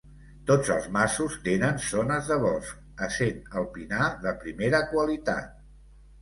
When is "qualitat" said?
4.95-5.55